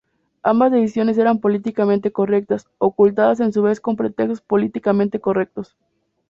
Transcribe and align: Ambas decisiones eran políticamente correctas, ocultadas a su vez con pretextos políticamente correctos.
Ambas 0.41 0.71
decisiones 0.71 1.19
eran 1.19 1.37
políticamente 1.37 2.11
correctas, 2.11 2.65
ocultadas 2.79 3.39
a 3.39 3.51
su 3.51 3.61
vez 3.61 3.79
con 3.79 3.97
pretextos 3.97 4.41
políticamente 4.41 5.19
correctos. 5.19 5.77